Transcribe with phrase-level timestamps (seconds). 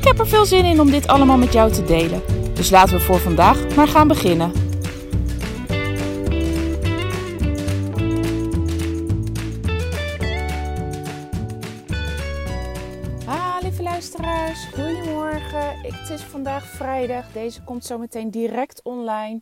[0.00, 2.22] Ik heb er veel zin in om dit allemaal met jou te delen.
[2.54, 4.52] Dus laten we voor vandaag maar gaan beginnen.
[13.26, 15.80] Ah, lieve luisteraars, goedemorgen.
[15.80, 17.32] Het is vandaag vrijdag.
[17.32, 19.40] Deze komt zo meteen direct online.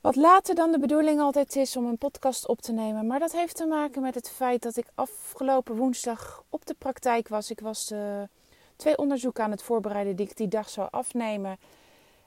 [0.00, 3.06] Wat later dan de bedoeling altijd is om een podcast op te nemen.
[3.06, 7.28] Maar dat heeft te maken met het feit dat ik afgelopen woensdag op de praktijk
[7.28, 7.50] was.
[7.50, 8.28] Ik was de
[8.80, 11.58] twee onderzoeken aan het voorbereiden die ik die dag zou afnemen.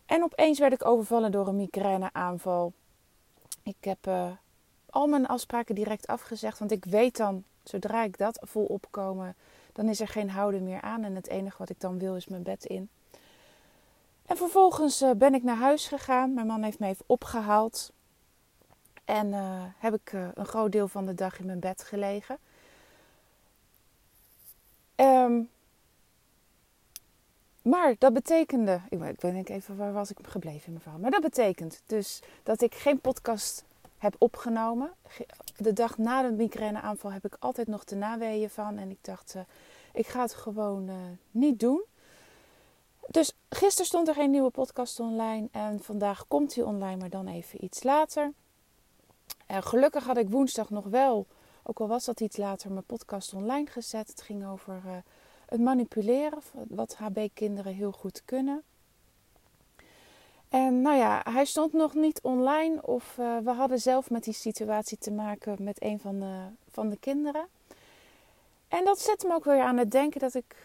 [0.05, 2.73] En opeens werd ik overvallen door een migraineaanval.
[3.63, 4.31] Ik heb eh,
[4.89, 6.59] al mijn afspraken direct afgezegd.
[6.59, 9.35] Want ik weet dan, zodra ik dat voel opkomen,
[9.71, 11.03] dan is er geen houden meer aan.
[11.03, 12.89] En het enige wat ik dan wil is mijn bed in.
[14.25, 16.33] En vervolgens eh, ben ik naar huis gegaan.
[16.33, 17.91] Mijn man heeft me even opgehaald.
[19.05, 22.37] En eh, heb ik een groot deel van de dag in mijn bed gelegen.
[24.95, 25.41] Ehm,
[27.63, 28.81] maar dat betekende.
[28.89, 30.99] Ik ik denk even waar was ik gebleven in mijn verhaal.
[30.99, 33.63] Maar dat betekent dus dat ik geen podcast
[33.97, 34.91] heb opgenomen.
[35.07, 35.25] Ge-
[35.57, 38.77] De dag na de migraineaanval heb ik altijd nog de naweeën van.
[38.77, 39.41] En ik dacht, eh,
[39.93, 40.95] ik ga het gewoon eh,
[41.31, 41.83] niet doen.
[43.07, 45.47] Dus gisteren stond er geen nieuwe podcast online.
[45.51, 48.31] En vandaag komt die online, maar dan even iets later.
[49.45, 51.27] En gelukkig had ik woensdag nog wel,
[51.63, 54.07] ook al was dat iets later, mijn podcast online gezet.
[54.07, 54.91] Het ging over eh,
[55.53, 58.63] het manipuleren, wat HB-kinderen heel goed kunnen.
[60.49, 64.33] En nou ja, hij stond nog niet online of eh, we hadden zelf met die
[64.33, 66.35] situatie te maken met een van de,
[66.71, 67.47] van de kinderen.
[68.67, 70.55] En dat zette me ook weer aan het denken dat ik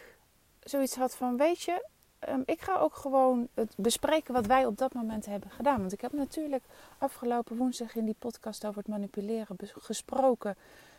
[0.59, 1.85] zoiets had van, weet je,
[2.19, 5.79] Ehm, ik ga ook gewoon het bespreken wat wij op dat moment hebben gedaan.
[5.79, 6.63] Want ik heb natuurlijk
[6.97, 10.55] afgelopen woensdag in die podcast over het manipuleren gesproken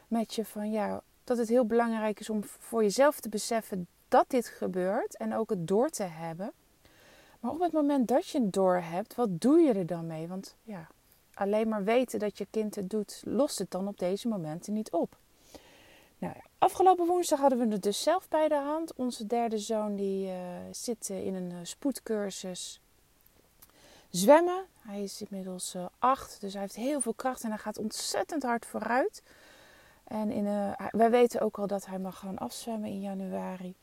[0.09, 4.31] met je van ja, dat het heel belangrijk is om voor jezelf te beseffen dat
[4.31, 6.53] dit gebeurt en ook het door te hebben.
[7.41, 10.29] Maar op het moment dat je het door hebt, wat doe je er dan mee?
[10.29, 10.89] Want ja,
[11.35, 14.91] alleen maar weten dat je kind het doet, lost het dan op deze momenten niet
[14.91, 15.17] op.
[16.19, 18.95] Nou, afgelopen woensdag hadden we het dus zelf bij de hand.
[18.95, 20.37] Onze derde zoon die eh,
[20.71, 22.81] zit eh, in een eh, spoedcursus
[24.11, 24.65] zwemmen.
[24.81, 28.43] Hij is inmiddels eh, acht, dus hij heeft heel veel kracht en hij gaat ontzettend
[28.43, 29.23] hard vooruit.
[30.11, 33.75] En in, eh, wij weten ook al dat hij mag gaan afzwemmen in januari.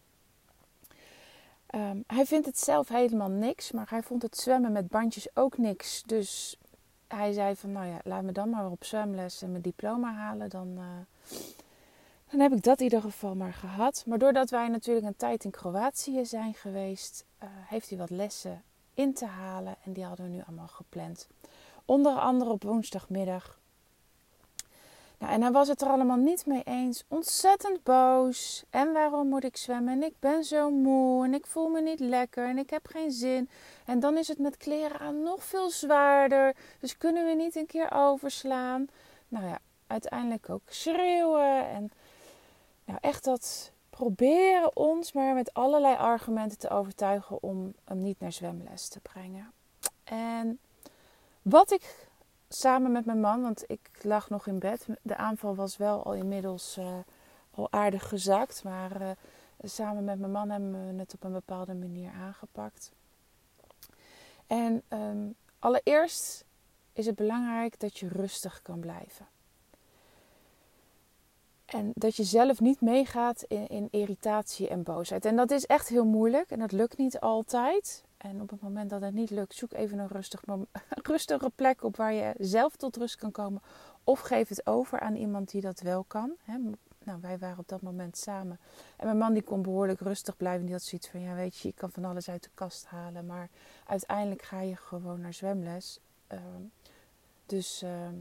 [1.65, 5.57] Ehm, hij vindt het zelf helemaal niks, maar hij vond het zwemmen met bandjes ook
[5.57, 6.03] niks.
[6.05, 6.57] Dus
[7.07, 10.49] hij zei van, nou ja, laat me dan maar op zwemles en mijn diploma halen.
[10.49, 11.37] Dan, eh,
[12.29, 14.03] dan heb ik dat in ieder geval maar gehad.
[14.07, 18.63] Maar doordat wij natuurlijk een tijd in Kroatië zijn geweest, eh, heeft hij wat lessen
[18.93, 19.75] in te halen.
[19.83, 21.27] En die hadden we nu allemaal gepland.
[21.85, 23.59] Onder andere op woensdagmiddag.
[25.17, 27.03] Nou, en hij was het er allemaal niet mee eens.
[27.07, 28.63] Ontzettend boos.
[28.69, 29.94] En waarom moet ik zwemmen?
[29.94, 31.25] En ik ben zo moe.
[31.25, 32.47] En ik voel me niet lekker.
[32.47, 33.50] En ik heb geen zin.
[33.85, 36.55] En dan is het met kleren aan nog veel zwaarder.
[36.79, 38.88] Dus kunnen we niet een keer overslaan?
[39.28, 41.67] Nou ja, uiteindelijk ook schreeuwen.
[41.67, 41.91] En
[42.85, 48.31] nou, echt dat proberen ons maar met allerlei argumenten te overtuigen om hem niet naar
[48.31, 49.51] zwemles te brengen.
[50.03, 50.59] En
[51.41, 52.06] wat ik
[52.50, 54.88] samen met mijn man, want ik lag nog in bed.
[55.02, 56.97] De aanval was wel al inmiddels eh,
[57.52, 58.63] al aardig gezakt.
[58.63, 59.09] Maar eh,
[59.62, 62.91] samen met mijn man hebben we het op een bepaalde manier aangepakt.
[64.47, 65.28] En ehm,
[65.59, 66.46] allereerst
[66.94, 69.28] is het belangrijk dat je rustig kan blijven.
[71.66, 75.26] En dat je zelf niet meegaat in, in irritatie en boosheid.
[75.26, 78.03] En dat is echt heel moeilijk en dat lukt niet altijd.
[78.28, 80.44] En op het moment dat het niet lukt, zoek even een rustig
[81.12, 83.62] rustige plek op waar je zelf tot rust kan komen.
[84.03, 86.32] Of geef het over aan iemand die dat wel kan.
[86.44, 86.58] Hè.
[87.03, 88.59] Nou, wij waren op dat moment samen.
[88.97, 90.66] En mijn man die kon behoorlijk rustig blijven.
[90.66, 93.26] Die had zoiets van, ja weet je, je kan van alles uit de kast halen.
[93.26, 93.50] Maar
[93.85, 96.00] uiteindelijk ga je gewoon naar zwemles.
[96.28, 96.62] Ehm,
[97.46, 98.16] dus ehm,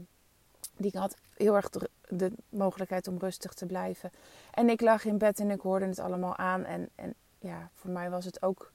[0.77, 4.11] die had heel erg de, de mogelijkheid om rustig te blijven.
[4.51, 6.63] En ik lag in bed en ik hoorde het allemaal aan.
[6.63, 8.71] En, en ja, voor mij was het ook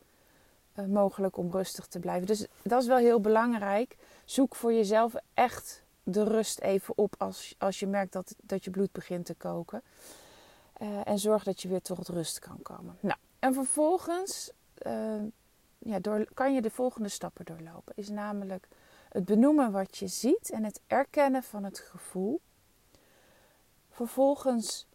[0.89, 2.27] mogelijk om rustig te blijven.
[2.27, 3.97] Dus dat is wel heel belangrijk.
[4.25, 8.71] Zoek voor jezelf echt de rust even op als, als je merkt dat, dat je
[8.71, 9.83] bloed begint te koken.
[10.83, 12.97] Uh, en zorg dat je weer tot rust kan komen.
[13.01, 14.53] Nou, En vervolgens
[14.87, 15.23] uh,
[15.79, 17.93] ja, door, kan je de volgende stappen doorlopen.
[17.97, 18.69] Is namelijk
[19.09, 22.41] het benoemen wat je ziet en het erkennen van het gevoel.
[23.91, 24.87] Vervolgens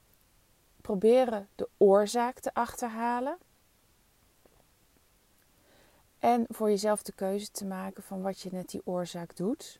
[0.81, 3.37] proberen de oorzaak te achterhalen.
[6.27, 9.79] En voor jezelf de keuze te maken van wat je met die oorzaak doet.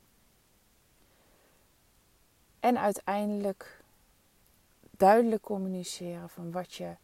[2.59, 3.83] En uiteindelijk
[4.97, 6.95] duidelijk communiceren van wat je,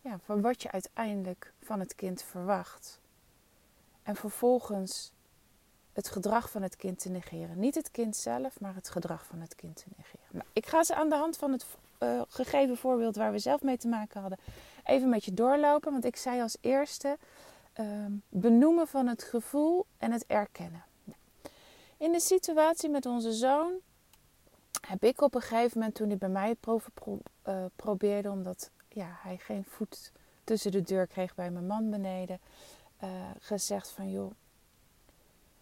[0.00, 3.00] ja, van wat je uiteindelijk van het kind verwacht.
[4.02, 5.12] En vervolgens
[5.92, 7.58] het gedrag van het kind te negeren.
[7.58, 10.26] Niet het kind zelf, maar het gedrag van het kind te negeren.
[10.30, 11.66] Nou, ik ga ze aan de hand van het
[12.00, 14.38] uh, gegeven voorbeeld waar we zelf mee te maken hadden,
[14.84, 15.92] even met je doorlopen.
[15.92, 17.18] Want ik zei als eerste
[17.80, 20.84] uh, benoemen van het gevoel en het erkennen.
[21.96, 23.72] In de situatie met onze zoon
[24.86, 29.38] heb ik op een gegeven moment, toen hij bij mij uh, probeerde, omdat ja, hij
[29.38, 30.12] geen voet
[30.44, 32.40] tussen de deur kreeg bij mijn man beneden,
[33.04, 34.32] uh, gezegd van joh,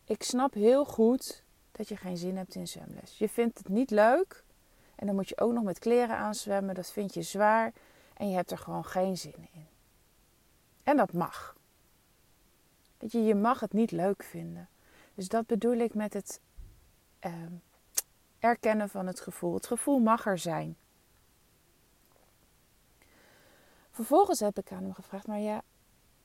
[0.05, 3.19] ik snap heel goed dat je geen zin hebt in zwemles.
[3.19, 4.44] Je vindt het niet leuk
[4.94, 6.75] en dan moet je ook nog met kleren aanzwemmen.
[6.75, 7.72] Dat vind je zwaar
[8.16, 9.66] en je hebt er gewoon geen zin in.
[10.82, 11.53] En dat mag.
[13.08, 14.68] Je, mag het niet leuk vinden.
[15.14, 16.40] Dus dat bedoel ik met het
[17.26, 17.32] uh,
[18.38, 19.54] erkennen van het gevoel.
[19.54, 20.76] Het gevoel mag er zijn.
[23.90, 25.62] Vervolgens heb ik aan hem gevraagd, maar ja,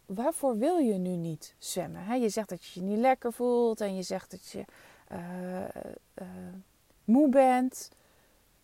[0.05, 2.21] waarvoor wil je nu niet zwemmen?
[2.21, 4.65] je zegt dat je je niet lekker voelt en je zegt dat je
[5.11, 5.61] uh,
[6.21, 6.27] uh,
[7.03, 7.89] moe bent.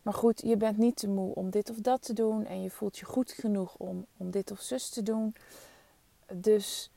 [0.01, 2.69] Maar goed, je bent niet te moe om dit of dat te doen en je
[2.69, 5.35] voelt je goed genoeg om, om dit of zus te doen.
[6.33, 6.91] Dus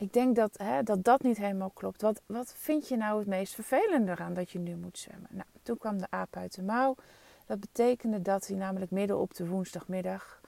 [0.00, 2.02] ik denk dat, hè, dat dat niet helemaal klopt.
[2.02, 5.28] Wat, wat vind je nou het meest vervelende aan dat je nu moet zwemmen?
[5.30, 6.94] Nou, toen kwam de aap uit de mouw.
[7.46, 10.40] Dat betekende dat hij namelijk midden op de woensdagmiddag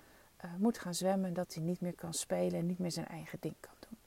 [0.45, 3.39] uh, moet gaan zwemmen, dat hij niet meer kan spelen en niet meer zijn eigen
[3.41, 3.99] ding kan doen.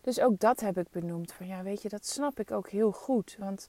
[0.00, 1.32] Dus ook dat heb ik benoemd.
[1.32, 3.36] Van ja, weet je, dat snap ik ook heel goed.
[3.38, 3.68] Want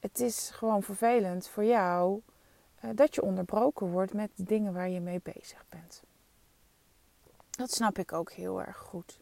[0.00, 2.20] het is gewoon vervelend voor jou
[2.84, 6.02] uh, dat je onderbroken wordt met dingen waar je mee bezig bent.
[7.50, 9.20] Dat snap ik ook heel erg goed.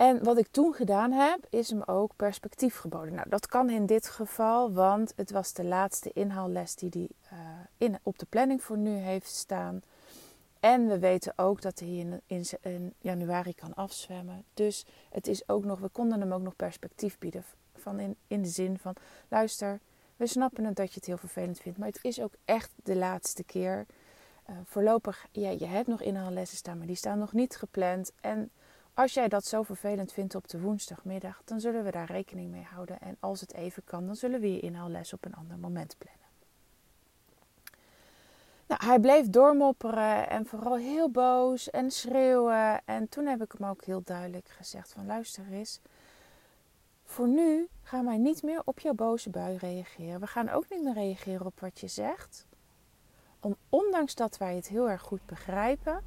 [0.00, 3.14] En wat ik toen gedaan heb, is hem ook perspectief geboden.
[3.14, 7.38] Nou, dat kan in dit geval, want het was de laatste inhaalles die hij uh,
[7.76, 9.82] in, op de planning voor nu heeft staan.
[10.60, 12.20] En we weten ook dat hij in,
[12.62, 14.44] in, januari kan afzwemmen.
[14.54, 17.44] Dus het is ook nog, we konden hem ook nog perspectief bieden.
[17.74, 18.94] Van in, in de zin van,
[19.28, 19.80] luister,
[20.16, 21.78] we snappen het dat je het heel vervelend vindt.
[21.78, 23.86] Maar het is ook echt de laatste keer.
[24.50, 28.12] Uh, voorlopig, ja, je hebt nog inhaallessen staan, maar die staan nog niet gepland.
[28.20, 28.50] En
[29.00, 32.66] als jij dat zo vervelend vindt op de woensdagmiddag, dan zullen we daar rekening mee
[32.70, 33.00] houden.
[33.00, 36.20] En als het even kan, dan zullen we je inhaalles op een ander moment plannen.
[38.66, 42.80] Nou, hij bleef doormopperen en vooral heel boos en schreeuwen.
[42.84, 45.80] En toen heb ik hem ook heel duidelijk gezegd van luister eens.
[47.04, 50.20] Voor nu gaan wij niet meer op jouw boze bui reageren.
[50.20, 52.46] We gaan ook niet meer reageren op wat je zegt.
[53.40, 56.04] Om, ondanks dat wij het heel erg goed begrijpen,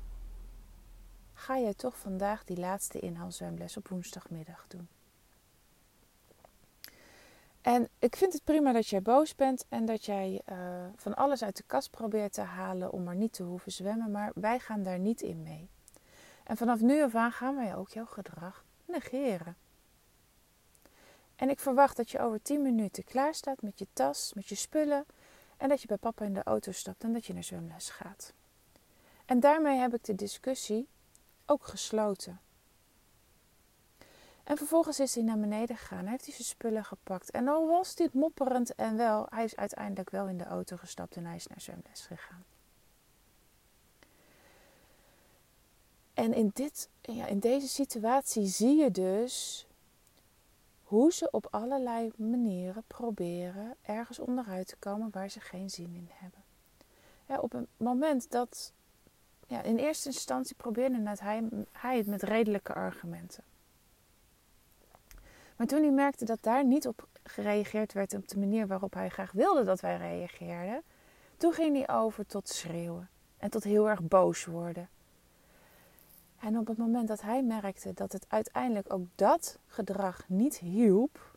[1.33, 4.87] ga jij toch vandaag die laatste inhaalzwemles op woensdagmiddag doen.
[7.61, 10.57] En ik vind het prima dat jij boos bent en dat jij uh,
[10.95, 14.31] van alles uit de kast probeert te halen om maar niet te hoeven zwemmen, maar
[14.35, 15.69] wij gaan daar niet in mee.
[16.43, 19.55] En vanaf nu af aan gaan wij ook jouw gedrag negeren.
[21.35, 24.55] En ik verwacht dat je over 10 minuten klaar staat met je tas, met je
[24.55, 25.05] spullen
[25.57, 28.33] en dat je bij papa in de auto stapt en dat je naar zwemles gaat.
[29.25, 30.87] En daarmee heb ik de discussie
[31.45, 32.39] ook gesloten.
[34.43, 37.31] En vervolgens is hij naar beneden gegaan, heeft hij zijn spullen gepakt.
[37.31, 41.15] En al was dit mopperend en wel, hij is uiteindelijk wel in de auto gestapt
[41.15, 42.43] en hij is naar zwemles gegaan.
[46.13, 49.67] En in, dit, ja, in deze situatie zie je dus
[50.83, 56.09] hoe ze op allerlei manieren proberen ergens onderuit te komen waar ze geen zin in
[56.11, 56.43] hebben.
[57.41, 58.71] Op een moment dat
[59.47, 63.43] ja, in eerste instantie probeerde hij, hij het met redelijke argumenten.
[65.55, 69.09] Maar toen hij merkte dat daar niet op gereageerd werd op de manier waarop hij
[69.09, 70.83] graag wilde dat wij reageerden,
[71.37, 74.89] toen ging hij over tot schreeuwen en tot heel erg boos worden.
[76.39, 81.33] En op het moment dat hij merkte dat het uiteindelijk ook dat gedrag niet hielp,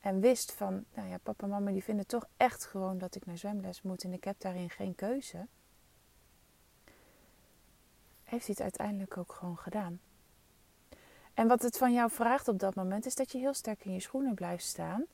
[0.00, 3.26] en wist van, nou ja, papa en mama die vinden toch echt gewoon dat ik
[3.26, 5.46] naar zwemles moet en ik heb daarin geen keuze,
[8.30, 10.00] heeft hij het uiteindelijk ook gewoon gedaan.
[11.34, 13.92] En wat het van jou vraagt op dat moment is dat je heel sterk in
[13.92, 15.04] je schoenen blijft staan.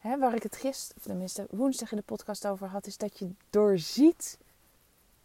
[0.00, 3.34] waar ik het gisteren, of tenminste woensdag in de podcast over had, is dat je
[3.50, 4.38] doorziet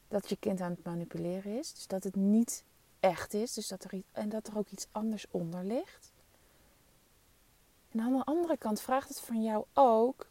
[0.07, 1.73] dat je kind aan het manipuleren is.
[1.73, 2.63] Dus dat het niet
[2.99, 3.53] echt is.
[3.53, 6.11] Dus dat er, en dat er ook iets anders onder ligt.
[7.91, 10.27] En aan de andere kant vraagt het van jou ook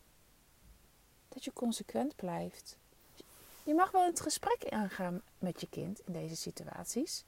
[1.28, 2.76] dat je consequent blijft.
[3.68, 7.24] Je mag wel het gesprek aangaan met je kind in deze situaties.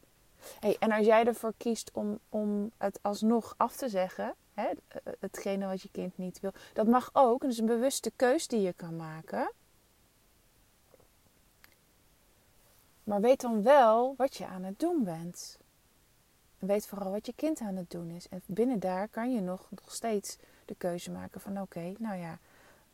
[0.78, 4.70] En als jij ervoor kiest om, om het alsnog af te zeggen, hè,
[5.18, 7.40] hetgene wat je kind niet wil, dat mag ook.
[7.40, 9.52] Dat is een bewuste keus die je kan maken.
[13.04, 15.58] Maar weet dan wel wat je aan het doen bent.
[16.58, 18.28] En weet vooral wat je kind aan het doen is.
[18.28, 22.38] En binnen daar kan je nog, nog steeds de keuze maken van oké, nou ja,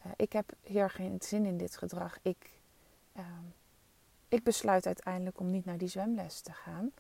[0.06, 2.18] uh, ik heb hier geen zin in dit gedrag.
[2.22, 2.55] Ik,
[3.16, 3.22] uh,
[4.28, 6.92] ik besluit uiteindelijk om niet naar die zwemles te gaan.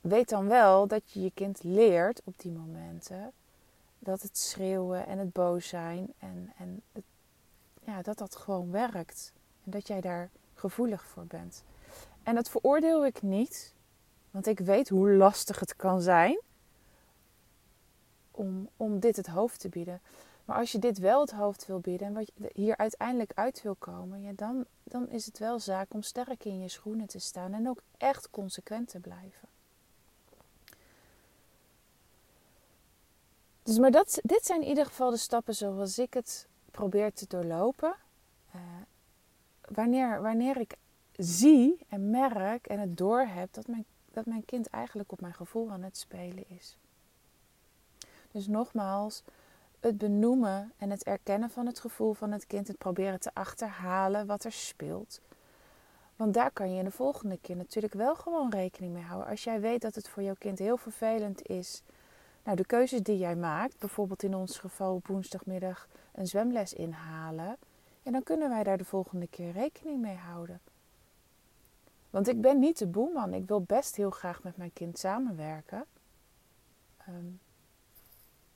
[0.00, 3.32] Weet dan wel dat je je kind leert op die momenten
[3.98, 6.82] dat het schreeuwen en het boos zijn en, en
[7.84, 9.32] ja, dat dat gewoon werkt.
[9.64, 11.64] En dat jij daar gevoelig voor bent.
[12.22, 13.74] En dat veroordeel ik niet,
[14.30, 16.40] want ik weet hoe lastig het kan zijn
[18.30, 20.00] om, om dit het hoofd te bieden.
[20.46, 23.62] Maar als je dit wel het hoofd wil bieden en wat je hier uiteindelijk uit
[23.62, 27.18] wil komen, ja, dan, dan is het wel zaak om sterk in je schoenen te
[27.18, 29.48] staan en ook echt consequent te blijven.
[33.62, 37.26] Dus maar dat, dit zijn in ieder geval de stappen zoals ik het probeer te
[37.28, 37.94] doorlopen.
[38.54, 38.60] Uh,
[39.60, 40.76] wanneer, wanneer ik
[41.16, 45.70] zie en merk en het doorheb dat mijn, dat mijn kind eigenlijk op mijn gevoel
[45.70, 46.76] aan het spelen is.
[48.30, 49.22] Dus nogmaals,
[49.86, 54.26] het benoemen en het erkennen van het gevoel van het kind, het proberen te achterhalen
[54.26, 55.20] wat er speelt.
[56.16, 59.30] Want daar kan je de volgende keer natuurlijk wel gewoon rekening mee houden.
[59.30, 61.82] Als jij weet dat het voor jouw kind heel vervelend is.
[62.44, 67.56] Nou, de keuzes die jij maakt, bijvoorbeeld in ons geval woensdagmiddag een zwemles inhalen.
[68.02, 70.60] En dan kunnen wij daar de volgende keer rekening mee houden.
[72.10, 73.34] Want ik ben niet de boeman.
[73.34, 75.84] Ik wil best heel graag met mijn kind samenwerken.
[77.08, 77.40] Um,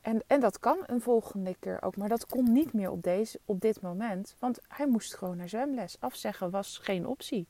[0.00, 3.40] en, en dat kan een volgende keer ook, maar dat kon niet meer op, deze,
[3.44, 5.96] op dit moment, want hij moest gewoon naar zwemles.
[6.00, 7.46] Afzeggen was geen optie.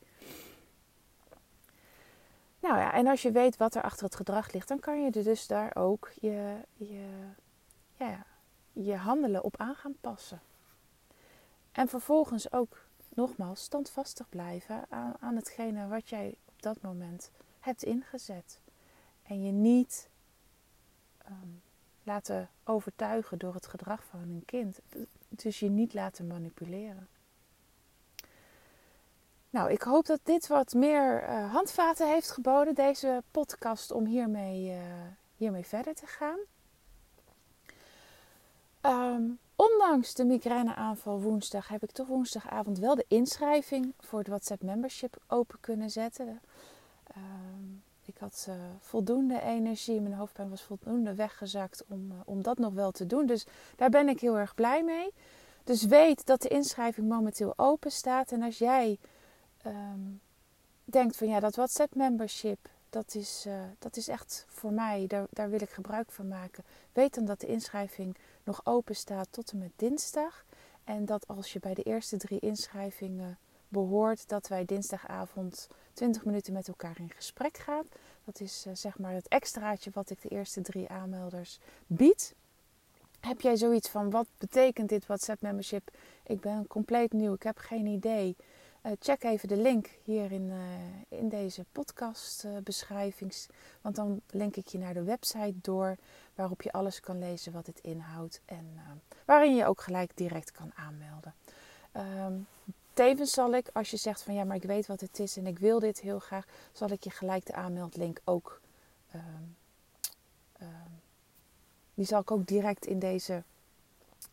[2.59, 5.11] Nou ja, en als je weet wat er achter het gedrag ligt, dan kan je
[5.11, 7.05] dus daar ook je, je,
[7.97, 8.25] ja,
[8.73, 10.41] je handelen op aan gaan passen.
[11.71, 17.83] En vervolgens ook nogmaals standvastig blijven aan, aan hetgene wat jij op dat moment hebt
[17.83, 18.59] ingezet.
[19.23, 20.09] En je niet
[22.11, 24.79] laten overtuigen door het gedrag van een kind.
[25.29, 27.07] Dus je niet laten manipuleren.
[29.49, 34.69] Nou, ik hoop dat dit wat meer uh, handvaten heeft geboden, deze podcast, om hiermee,
[34.69, 34.81] uh,
[35.35, 36.39] hiermee verder te gaan.
[38.81, 44.63] Um, ondanks de migraineaanval woensdag heb ik toch woensdagavond wel de inschrijving voor het WhatsApp
[44.63, 46.41] membership open kunnen zetten.
[47.07, 47.15] Ik
[48.21, 52.91] had uh, voldoende energie, mijn hoofdpijn was voldoende weggezakt om, uh, om dat nog wel
[52.91, 53.25] te doen.
[53.25, 55.13] Dus daar ben ik heel erg blij mee.
[55.63, 58.31] Dus weet dat de inschrijving momenteel open staat.
[58.31, 58.97] En als jij
[59.65, 60.21] um,
[60.83, 65.25] denkt van ja, dat WhatsApp membership, dat is, uh, dat is echt voor mij, daar,
[65.29, 66.63] daar wil ik gebruik van maken.
[66.93, 70.45] Weet dan dat de inschrijving nog open staat tot en met dinsdag.
[70.83, 73.37] En dat als je bij de eerste drie inschrijvingen
[73.67, 77.85] behoort, dat wij dinsdagavond 20 minuten met elkaar in gesprek gaan.
[78.23, 82.35] Dat is uh, zeg maar het extraatje wat ik de eerste drie aanmelders bied.
[83.19, 85.91] Heb jij zoiets van wat betekent dit WhatsApp membership?
[86.23, 88.35] Ik ben compleet nieuw, ik heb geen idee.
[88.85, 93.33] Uh, check even de link hier in, uh, in deze podcast beschrijving.
[93.81, 95.95] Want dan link ik je naar de website door
[96.35, 98.41] waarop je alles kan lezen wat het inhoudt.
[98.45, 98.79] En
[99.25, 101.33] waarin je ook gelijk direct kan aanmelden.
[103.01, 105.47] Tevens zal ik, als je zegt van ja, maar ik weet wat het is en
[105.47, 108.61] ik wil dit heel graag, zal ik je gelijk de aanmeldlink ook.
[109.15, 109.21] Uh,
[110.61, 110.67] uh,
[111.93, 113.43] die zal ik ook direct in deze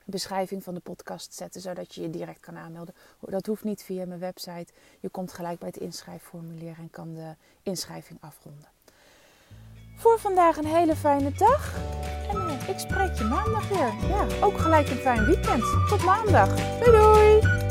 [0.05, 2.95] beschrijving van de podcast zetten, zodat je je direct kan aanmelden.
[3.21, 4.73] Dat hoeft niet via mijn website.
[5.01, 8.69] Je komt gelijk bij het inschrijfformulier en kan de inschrijving afronden.
[9.97, 11.75] Voor vandaag een hele fijne dag.
[12.29, 14.09] En uh, ik spreek je maandag weer.
[14.09, 15.63] Ja, ook gelijk een fijn weekend.
[15.89, 16.79] Tot maandag.
[16.79, 17.68] Doei doei!